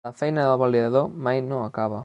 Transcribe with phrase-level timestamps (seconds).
[0.07, 1.99] La feina del validador mai no acaba.